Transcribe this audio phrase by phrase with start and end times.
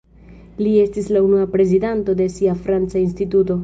[0.61, 3.59] Li estis la unua prezidanto de sia franca instituto.